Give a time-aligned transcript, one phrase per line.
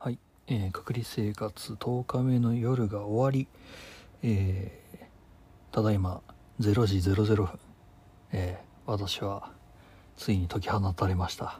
[0.00, 3.48] はい、えー隔離生活10日目の夜が終わり、
[4.22, 4.98] えー
[5.72, 6.22] ただいま
[6.60, 7.48] 0時00分、
[8.32, 9.50] えー私は
[10.16, 11.58] ついに解き放たれました、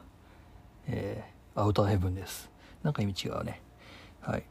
[0.87, 2.49] えーアウターヘブンです。
[2.81, 3.61] なんか意味違うね。
[4.21, 4.43] はい、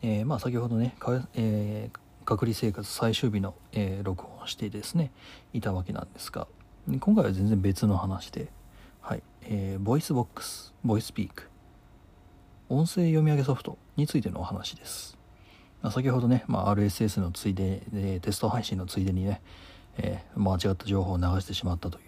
[0.00, 0.96] えーまあ先ほどね、
[1.34, 5.12] えー隔離生活最終日の、えー録音をしてですね
[5.52, 6.48] いたわけなんですが
[7.00, 8.48] 今回は全然別の話で
[9.02, 11.50] はい、えー VOICEVOX VOICEPEAK。
[12.68, 15.16] 音声読み上げソフトについてのお話です。
[15.82, 19.40] まあ先ほどね、まあ、RSS のついで、えテスト配信のついでにね、
[19.98, 22.04] えー間違った情報を流してしまったという、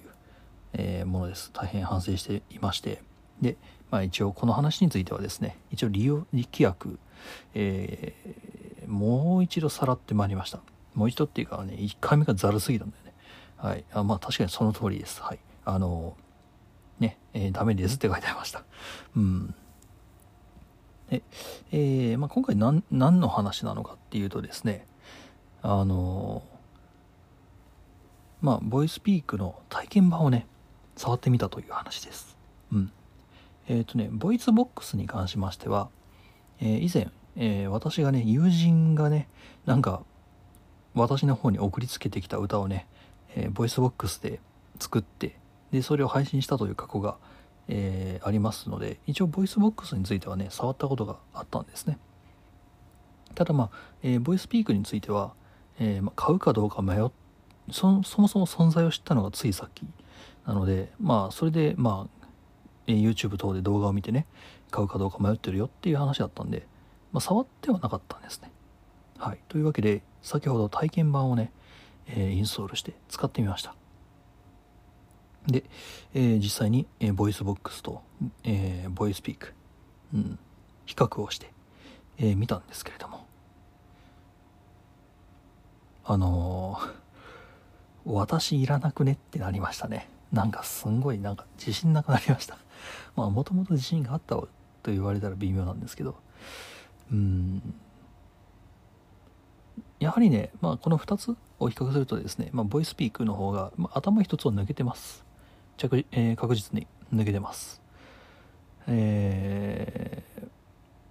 [0.72, 1.50] えーものです。
[1.52, 3.02] 大変反省していまして。
[3.40, 3.56] で、
[3.90, 6.98] まあ一応この話についてはですね、一応利用規約、
[7.54, 10.60] えーもう一度さらってまいりました。
[10.94, 13.12] もう一度っていうかね、1回目がざるすぎたんだよね。
[13.58, 13.84] はい。
[13.92, 15.22] あまあ確かにその通りです。
[15.22, 15.38] はい。
[15.64, 16.16] あの
[16.98, 18.64] ね、えーダメですって書いてありました。
[19.14, 19.54] うん。
[21.10, 21.22] で、
[21.72, 24.86] えーまあ、今回何何の話なのかっていうとですね
[25.62, 26.42] あの
[28.40, 30.46] まあ VOICEPEAK の体験版をね
[30.96, 32.36] 触ってみたという話です。
[32.72, 32.92] うん。
[33.68, 35.90] えっ、とね VOICEVOX に関しましては、
[36.60, 39.28] えー以前、えー私がね友人がね
[39.66, 40.02] なんか
[40.94, 42.86] 私の方に送りつけてきた歌をね、
[43.36, 44.40] え VOICEVOX で
[44.80, 45.36] 作って
[45.70, 47.16] でそれを配信したという過去が
[47.68, 51.98] えーありますので一応 VOICEVOX についてはね触ったことがあったんですね。
[53.34, 55.32] ただまあ、えー VOICEPEAK については、
[55.78, 57.10] えーまあ買うかどうか迷っ
[57.70, 59.86] そそもそも存在を知ったのがついさっき
[60.46, 62.26] なのでまあそれでまあ、
[62.86, 64.26] え YouTube 等で動画を見てね
[64.70, 66.66] 買うかどうか迷ってるよっていう話だったんで、
[67.12, 68.50] まあ、触ってはなかったんですね。
[69.18, 69.38] はい。
[69.48, 71.52] というわけで先ほど体験版をね、
[72.06, 73.74] えインストールして使ってみました。
[75.48, 75.64] で、
[76.14, 78.02] えー実際に、えー VOICEVOX と、
[78.44, 79.54] えー VOICEPEAK、
[80.14, 80.38] うん、
[80.86, 81.50] 比較をして、
[82.18, 83.26] えー見たんですけれども。
[86.04, 87.08] あのー
[88.10, 90.08] 私いらなくねってなりましたね。
[90.32, 92.56] なんかすんごいなんか自信なくなりました。
[93.16, 94.48] まあもともと自信があったと
[94.86, 96.16] 言われたら微妙なんですけど。
[97.12, 97.74] うん。
[100.00, 105.24] やはりね、まあ、この2つを比較するとですね、まあ、ボイスピークの方が、まあ、頭1つを抜けてます。
[105.78, 107.80] 着、えー確実に抜けてます。
[108.86, 110.48] えー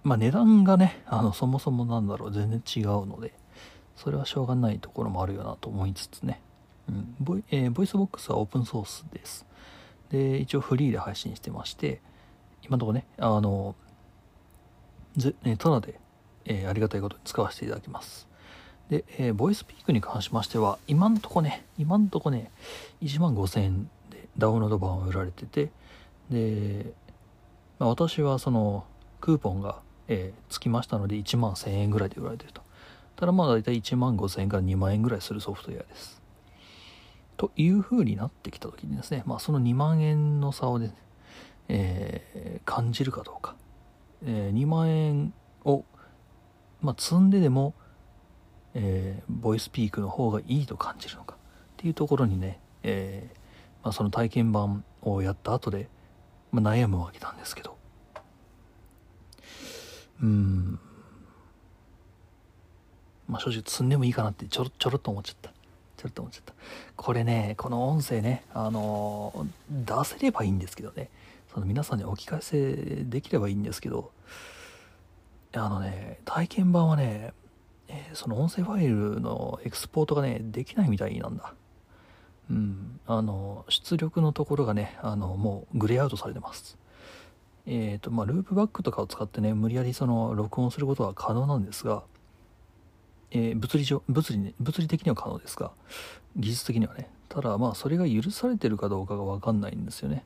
[0.04, 3.34] まあ値段がねあのそもそもなんだろう全然違うので
[3.96, 6.40] それはしょうがないところもあるよなと思いつつね、
[6.88, 7.14] うん。
[7.20, 9.44] ボイえー VOICEVOX はオープンソースです。
[10.10, 12.00] で一応フリーで配信してまして
[12.62, 13.74] 今のとこねあの
[15.16, 16.00] ぜえーただで、
[16.46, 18.28] えーありがたいことに使わせていただきます。
[18.88, 22.50] で、えー VOICEPEAK に関しましては今んとこね今んとこね
[23.02, 23.90] 1万5000円
[24.38, 25.70] ダウンロード版を売られてて
[26.30, 26.92] で、
[27.78, 28.84] まあ、私はその
[29.20, 32.62] クーポンが、えーつきましたので1万1000円ぐらいで売られてると。
[33.16, 36.22] ただまあ大体1万5000円から2万円ぐらいするソフトウェアです。
[37.36, 40.94] という風になってきた時にですね、まあ、その2万円の差をでね、
[41.68, 43.56] えー感じるかどうか、
[44.24, 45.34] えー2万円
[45.64, 45.84] を、
[46.80, 47.74] まあ、積んででも
[48.74, 51.38] えーボイスピークの方がいいと感じるのかっ
[51.76, 53.28] ていうところにね、え
[53.82, 55.88] まあ、その体験版をやった後で、
[56.52, 57.76] まあ、悩むわけなんですけど。
[60.22, 60.78] うん。
[63.28, 65.50] まあ正直積んでもいいかなってちょろちょろっと思っちゃった。
[65.50, 66.54] ちょろっと思っちゃった。
[66.96, 71.10] これねこの音声ねあのー出せればいいんですけどね。
[71.52, 72.74] その皆さんにお聞かせ
[73.04, 74.10] できればいいんですけど。
[75.54, 77.32] あのね体験版はね
[77.88, 81.54] えーその音声ファイルのエクスポートがねできないみたいなんだ。
[82.50, 83.00] うん。
[83.06, 86.78] あの出力のところがねあのもうグレーアウトされてます。
[87.66, 92.02] えっ、とまあループバックとかを使ってね無理やりその録音することは可能なんですが、
[93.30, 95.72] えー物理上物理,、ね、物理的には可能ですが
[96.36, 97.10] 技術的にはね。
[97.28, 100.24] ただまあそれが許されてるかどうかが分かんないんですよね。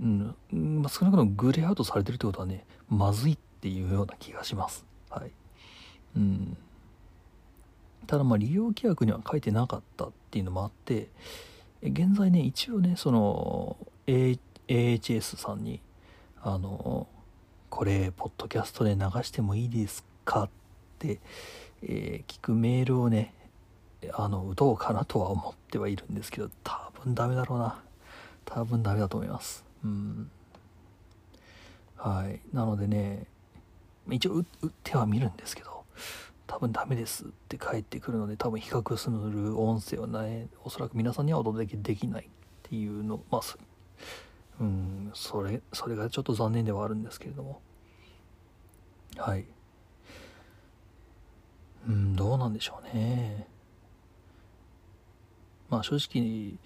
[0.00, 0.82] うん、うん。
[0.82, 4.84] まあ、少なくともグレーアウトされてるってことはねまずいっていうような気がします。
[5.10, 5.30] はい。
[6.16, 6.56] うん。
[8.06, 11.08] ただまあ利用規約には書いてなかったっていうのもあって
[11.82, 15.80] 現在ね一応ねその A- AHS さんに
[16.42, 17.06] あの
[17.70, 20.48] これポッドキャストで流してもいいですかっ
[20.98, 21.18] て、
[21.82, 23.34] えー聞くメールをね
[24.12, 27.80] あの打とうかなとは思ってはいるんですけど多分ダメだろうな。
[28.44, 29.64] 多分ダメだと思います。
[29.84, 30.30] うん。
[31.96, 32.40] はい。
[32.54, 33.26] なのでね
[34.10, 34.44] 一応打っ
[34.82, 35.84] てはみるんですけど
[36.46, 42.28] 多分ダメですって返ってくるので多分比較する音声はねおそらく皆さんにはお届けできないっ
[42.62, 43.20] ていうの。
[43.30, 43.58] まあそ
[44.60, 47.60] うんそれそれがちょっと残念ではあるんですけれども。
[49.16, 49.44] はい。
[51.88, 53.46] うんどうなんでしょうね。
[55.70, 56.58] まあ正直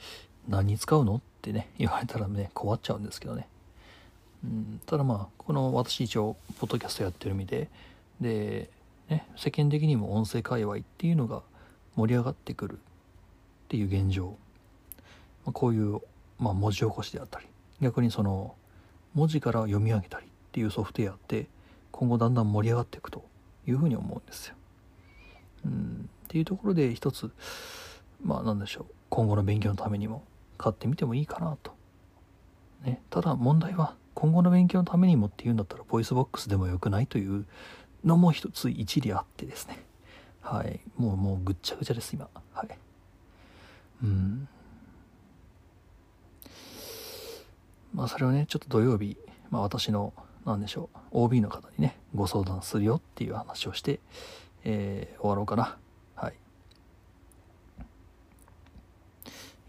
[0.49, 3.49] 何に使うのってね言われたらね困っちゃうんですけどね。
[4.45, 7.69] うんただまあこの私一応ポッドキャストやってる身で
[8.21, 8.69] で、
[9.09, 11.43] ね、世間的にも音声界隈っていうのが
[11.97, 12.77] 盛り上がってくるっ
[13.69, 14.37] ていう現状、
[15.45, 16.01] まあ、こういう、
[16.39, 17.47] まあ、文字起こしであったり
[17.81, 18.55] 逆にその
[19.15, 21.47] 文字から読み上げたりっていうソフトウェアって
[21.91, 23.25] 今後だんだん盛り上がっていくと
[23.67, 24.55] いうふうに思うんですよ。
[25.65, 27.31] うんっていうところで一つ
[28.23, 30.23] まあ何でしょう今後の勉強のためにも
[30.59, 31.73] 買ってみてもいいかなと。
[32.85, 37.45] ね、ただ問題は今後の勉強のためにもっていうんだったら VOICEVOX でもよくないという
[38.05, 39.79] のも一つ一理あってですね。
[40.41, 40.81] はい。
[40.97, 42.29] もうもうぐっちゃぐちゃです今。
[42.53, 42.69] はい。
[44.03, 44.49] うん。
[47.95, 49.17] まあそれをねちょっと土曜日、
[49.51, 50.13] まあ、私の
[50.45, 54.01] 何でしょう OB の方にねご相談するよっていう話をして、
[54.65, 55.77] えー、終わろうかな。
[56.15, 56.35] はい。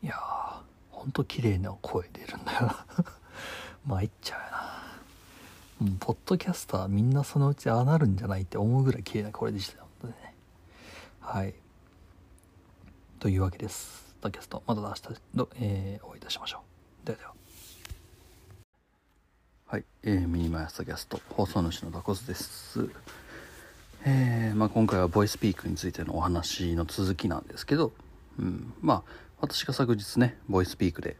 [0.03, 0.59] いやー
[0.91, 2.85] ほんと綺麗な声出るんだよな。
[3.87, 4.58] 参っちゃうよな。
[5.79, 9.87] もうポッドキャスターみんなそのうちああなるんじゃないって思うぐらい綺麗な声でしたよ。
[10.03, 10.35] ね
[11.21, 11.53] はい。
[13.19, 14.13] というわけです。
[14.21, 15.01] ポッドキャストまた明日
[15.35, 16.61] の、えー、お会いいたしましょ
[17.03, 17.07] う。
[17.07, 17.33] ではでは。
[19.67, 22.89] はい、えー、ミニマイストキャスト放送主のダコスです。
[24.03, 27.91] えー、まあ、今回はボイスピークについてのお話の続きなんですけど、
[28.37, 29.11] うん、まあ
[29.41, 31.15] 私が昨日ねボイスピークで、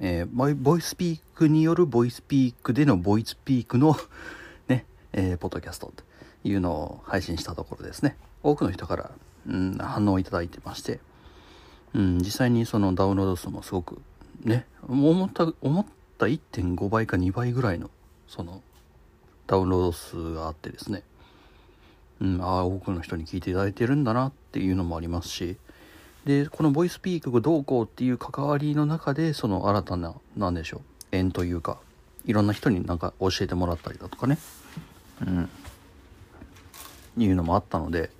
[0.00, 3.96] えー、ボイスピークによるボイスピークでのボイスピークの
[4.68, 6.04] ね、えー、ポッドキャストと
[6.44, 8.16] いうのを配信したところですね。
[8.42, 9.10] 多くの人から、
[9.46, 11.00] うん、反応をいただいてまして、
[11.94, 14.02] うん、実際にそのダウンロード数もすごく
[14.42, 17.90] ね思った思ったった1.5倍か2倍ぐらいの
[18.28, 18.62] その
[19.46, 21.02] ダウンロード数があってですね、
[22.20, 25.56] うん、ああ多くの人に聞いていただいてるんだなっていうのもありますし。
[26.24, 30.80] でこのボイスピークがどうこうっていう関わりの中でその新たな何でしょう
[31.10, 31.78] 縁というか
[32.24, 34.38] いろんな人になんか教えてもらったりだとかね。
[35.20, 35.48] うん。
[37.18, 38.10] いうのもあったので。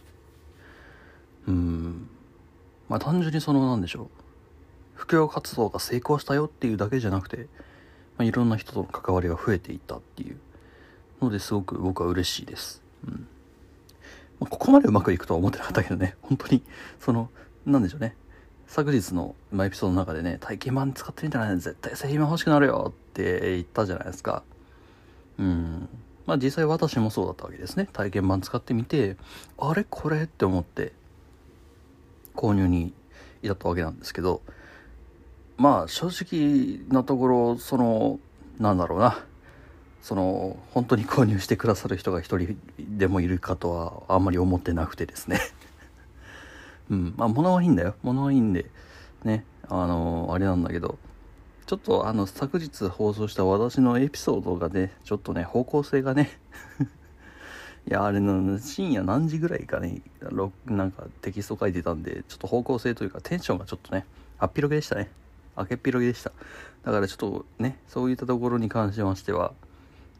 [1.46, 2.08] うん。
[2.88, 4.08] まあ単純にその何でしょう
[4.94, 7.46] 布教活動が成功したよっていうだけじゃなくて
[8.18, 10.36] まあ、いろんな人との関わりが増えていったっていう。
[11.20, 12.82] のですごく僕は嬉しいです。
[13.06, 13.26] うん。
[14.40, 16.62] まあ、ここまでうまくいくとは思ってなかったけどね、本当に、
[17.00, 17.30] その、
[17.66, 18.16] なんでしょうね。
[18.66, 24.42] 昨日のエピソードの中でね、体験版使ってみたらね、絶対製品版欲しくなるよって言ったじゃないですか。
[25.38, 25.88] うん。
[26.26, 27.88] まあ実際私もそうだったわけですね。
[27.92, 29.16] 体験版使ってみて、
[29.58, 29.84] あれ？
[29.88, 30.22] これ？
[30.22, 30.92] って思って
[32.34, 32.92] 購入に
[33.42, 34.40] 至ったわけなんですけど、
[35.56, 38.20] まあ正直なところその
[38.58, 39.24] なんだろうな
[40.00, 45.40] その本当に購入してくださる人が一人でもいるかとはあんまり思ってなくてですね
[46.92, 47.14] うん。
[47.16, 47.94] まあ物はいいんだよ。
[48.02, 48.66] 物はいいんで。
[49.24, 49.44] ね。
[49.68, 50.98] あのあれなんだけど。
[51.66, 56.30] ちょっとあの昨日放送した私のエピソードがねちょっとね方向性がね。
[57.88, 60.02] いやあれの深夜何時ぐらいかね
[60.66, 64.06] なんかテキスト書いてたんでちょっと方向性というかテンションがちょっとね
[64.38, 65.10] あっぴろげでしたね。
[65.56, 66.32] 開けっぴろげでした。
[66.84, 69.52] だからちょっとね、そういったところに関しましては、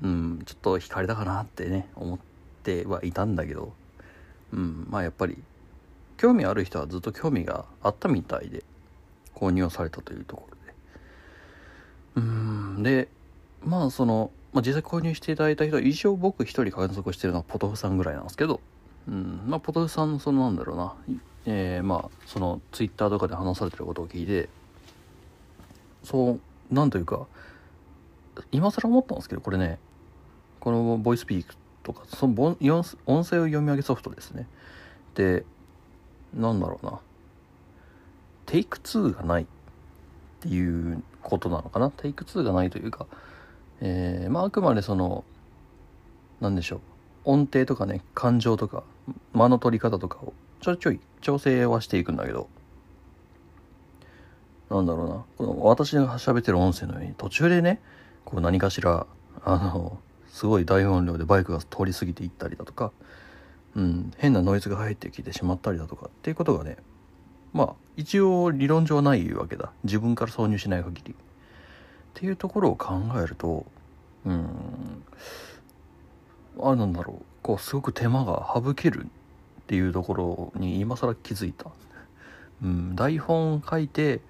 [0.03, 2.19] うん、ちょっと惹かれたかなってね、思っ
[2.63, 3.73] てはいたんだけど、
[4.53, 5.43] うん、まあやっぱり、
[6.17, 8.65] 興味ある人はずっと興味があったみたいで、
[9.35, 10.75] 購入をされたというところで。
[12.17, 13.09] うん、で、
[13.65, 18.61] まあその、まあ、実際購入していただいた人は一応僕一人観測してるのはポトフさんぐらいなんですけど、
[19.09, 20.95] うん、まあポトフさんのそのなんだろうな、
[21.47, 24.49] えー、まあそのツイッターとかで話されてることを聞いて、
[26.05, 26.41] そう
[26.75, 27.27] なんというか
[28.51, 29.79] 今更思ったんですけどこれね。
[30.61, 32.85] このボイスピークとかその音声
[33.17, 34.47] を読み上げソフトですね。
[35.17, 35.45] で
[36.35, 37.01] なんだろうな。
[38.47, 39.47] テイク2がないっ
[40.41, 41.91] ていうことなのかな？
[41.91, 43.07] テイク2がないというか
[43.81, 45.25] えー、まああくまでその
[46.41, 46.81] 何でしょう。
[47.25, 48.83] 音程とかね感情とか
[49.33, 52.49] 間の取り方とかをちょいちょい調整はしていくんだけど。
[54.73, 57.79] なんだろうな、この私が喋ってる音声のように、途中でね、
[58.25, 59.07] こう何かしら、
[59.45, 59.99] あの、
[60.29, 62.91] すごい大音量でバイクが通り過ぎていったりだとか、
[63.75, 66.77] うん、変なノイズが入ってきてしまったりだとかっていうことがね、
[67.53, 69.73] まあ、一応理論上ないわけだ。
[69.85, 71.13] 自分から挿入しない限り。
[71.13, 71.15] っ
[72.15, 73.65] ていうところを考えると、
[74.27, 75.03] うん、
[76.61, 81.71] あ、なんだろう、こう、すごく手間が省けるっていうところに今更気づいた。
[82.63, 84.21] うん、台本書いて、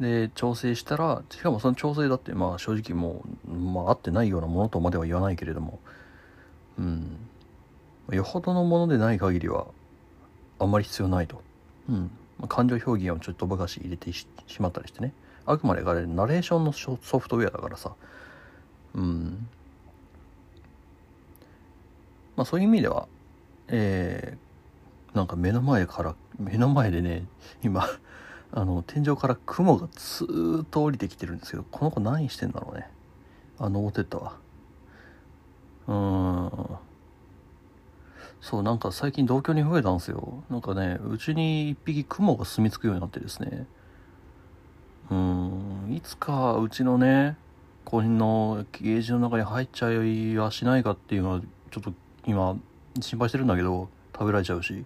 [0.00, 5.78] で調整したらしかもその調整だってまあ正直もう、まあ、合ってないようなものとまでは言わないけれども、
[6.78, 7.16] うん、
[8.10, 9.66] よほどのものでない限りは
[10.58, 11.42] あんまり必要ないと、
[11.88, 12.10] うん。
[12.38, 14.26] まあ、感情表現をちょっとばかし入れてし
[14.60, 15.12] まったりしてね。
[15.46, 17.94] あくまであれナレーションのソフトウェアだからさ。
[18.94, 19.48] うん。
[22.36, 23.06] まあそういう意味では
[23.68, 27.24] えー、なんか目の前から目の前でね
[27.62, 27.86] 今
[28.52, 32.88] あの天井から雲がずーっと降りてきてるんですけどこの子何してんだろうね。
[33.58, 34.36] あ登ってったわ
[35.88, 36.78] うーん。
[38.42, 40.42] そうなんか最近同居に増えたんですよ。
[40.50, 43.66] なんかねうちに一匹雲が住み着くようになってですね。
[45.10, 47.36] うんいつかうちのね
[47.84, 51.92] 子のゲージの中に入っちゃいはしないかっていうのはちょっと
[52.26, 52.56] 今
[53.00, 54.84] 心配してるんだけど食べられちゃうし。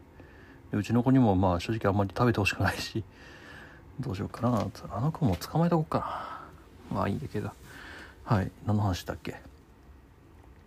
[0.72, 3.02] うちの子にもまあ正直あんまり食べてほしくないし。
[4.00, 6.44] どうしようかなあの子も捕まえとこうか
[6.90, 6.96] な。
[6.98, 7.50] まあいいんだけど。
[8.24, 9.36] はい何の話だっけ？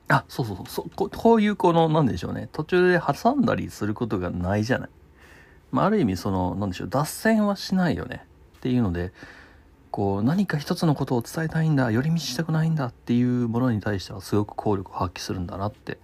[0.09, 0.89] あそうそうそう。
[0.95, 2.49] ここういうこのなんでしょうね。
[2.51, 4.89] 途中で挟んだりすることがないじゃない。
[5.71, 6.89] まあある意味そのなんでしょう。
[6.89, 8.25] 脱線はしないよね。
[8.57, 9.13] っていうので
[9.91, 11.91] こう何か一つのことを伝えたいんだ。
[11.91, 15.99] 寄り道したくないんだっていうものに対してはすごく効力を発揮するんだなって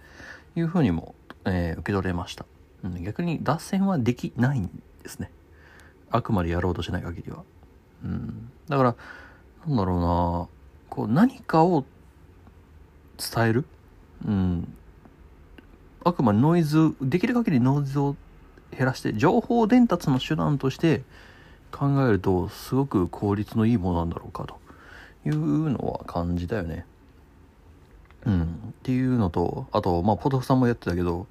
[0.54, 2.46] いうふうにも、えー、受け取れました、
[2.84, 4.70] うん、逆に脱線はできないん
[5.02, 5.30] ですね。
[6.10, 7.42] あくまでやろうとしない限りは、
[8.04, 8.94] うん、だから
[9.66, 10.48] なんだろうな。
[10.88, 11.84] こう何かを
[13.18, 13.64] 伝える、
[14.24, 14.74] うん、
[16.04, 18.16] あくまでノイズできる限りノイズを
[18.76, 21.02] 減らして情報伝達の手段として
[21.72, 24.58] 考えるとすごく効率のいいものなんだろうかと
[25.26, 26.86] いうのは感じたよね。
[28.24, 28.46] うん、っ
[28.82, 31.26] ていうのとあとまあポトフさんもやってたけど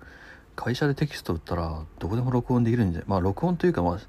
[0.56, 4.00] 会社でテキスト打ったらどこでも録音できるんでまあ録音というかまあ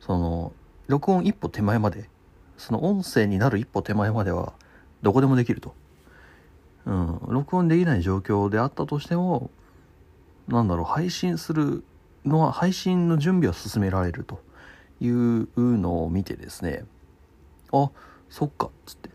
[0.00, 0.52] その
[0.86, 2.10] 録音一歩手前まで
[2.58, 4.52] その音声になる一歩手前までは
[5.02, 5.74] どこでもできると。
[6.86, 9.50] うん、録音できない状況であったとしても
[10.48, 11.84] なんだろう配信する
[12.24, 14.40] のは配信の準備は進められると
[15.00, 16.84] いうのを見てですね
[17.72, 17.90] あ
[18.28, 19.14] そっかっつって。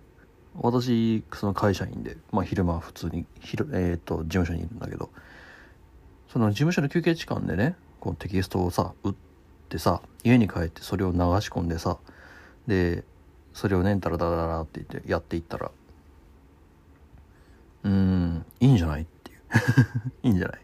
[0.61, 3.25] 私その会社員で、まあ、昼間普通に、
[3.71, 5.09] えーと、事務所にいるんだけど
[6.31, 9.15] その事務所の休憩時間でねこうテキストをさ打っ
[9.69, 11.97] てさ家に帰ってそれを流し込んでさ
[12.67, 13.03] で
[13.53, 15.71] それをねダラダラダラって言ってやっていったら
[17.83, 18.45] うん。
[18.59, 19.39] いいんじゃないっていう。
[20.27, 20.61] いいんじゃない？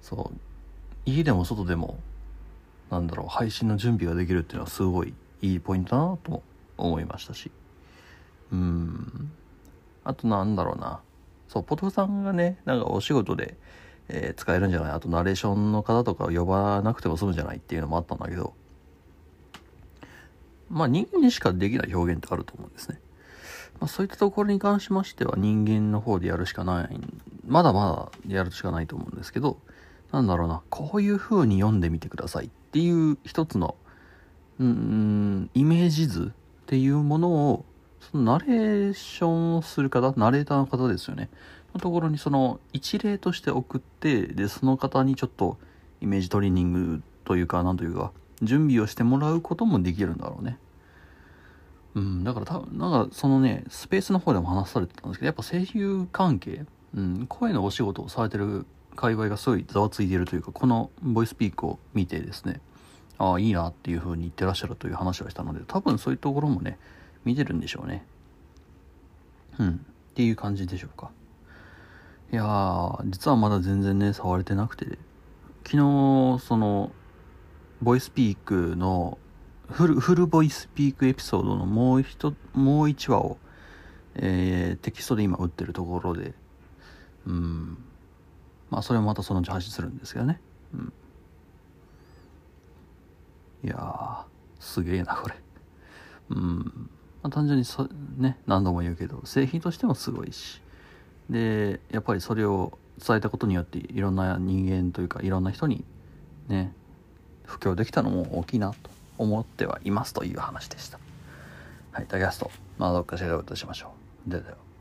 [0.00, 0.38] そう。
[1.04, 1.98] 家でも外でも
[2.90, 6.42] なんだろう配信の準備ができるっていうのはすごいいいポイントだなと
[6.76, 7.50] 思いましたし。
[8.52, 9.32] うん。
[10.04, 11.00] あとなんだろうな。
[11.48, 13.56] そうポトフさんがねなんかお仕事で、
[14.08, 14.92] えー、使えるんじゃない？
[14.92, 17.56] あとナレーションの方とかを呼ばなくても済むんじゃない？
[17.56, 18.54] っていうのもあったんだけど。
[20.70, 22.98] まあ人間にしかできない表現ってあると思うんですね。
[23.82, 27.00] まあ、そういったところに関しましては人間の方でやるしかない、
[27.44, 29.58] まだまだやるしかないと思うんですけど、
[30.12, 33.74] なんだろうな、こういう風に読んでみてくださいっていう一つの、
[34.60, 37.64] うん、イメージ図っていうものを
[37.98, 41.28] そのナレーションをする方、ナレーターの方ですよね。
[41.74, 45.58] のところにその一例として送って、で、その方にちょっと
[46.00, 48.12] イメージトレーニングというか、なんというか、
[48.42, 50.58] 準備をしてもらうこともできるんだろうね。
[51.94, 62.60] うん、だから多分、なんかそのね、スペースの方でも話されてたんですけど、やっぱ声優関係、うん、声のお仕事をされてる界隈がすごいざわついてるというか、このボイスピークを見てですね、
[63.18, 66.78] ああ、いいなっていう風に言ってらっしゃるという話をしたので、多分そういうところもね、
[67.24, 68.04] 見てるんでしょうね。
[69.58, 69.86] うん。
[70.12, 71.10] っていう感じでしょうか。
[72.32, 74.98] いやー、実はまだ全然ね、触れてなくて、
[75.64, 76.90] 昨日、その、
[77.80, 79.18] ボイスピークの、
[79.70, 83.38] フル、フルボイスピークエピソードのもう一、もう一話を、
[84.14, 86.34] えー、テキストで今打ってるところで、
[87.26, 87.78] うん。
[88.70, 90.40] まあ、それもまたそのうち発信するんですけどね。
[90.74, 90.92] うん。
[93.64, 94.24] いや、
[94.58, 95.34] すげえな、これ。
[96.30, 96.90] うん。
[97.22, 100.60] まあ、単純にそ、ね、何度も言うけど製品としてもすごいし
[101.30, 105.84] でやっぱりそれを伝えたことによっていろんな人間というかいろんな人に
[106.48, 106.74] ね
[107.44, 110.98] 布教できたのも大きいなと思ってはいますという話でした。
[111.92, 113.92] はい、タキャスト、まあ、どっかしらでお会いしましょ
[114.26, 114.30] う。
[114.30, 114.71] ではでは。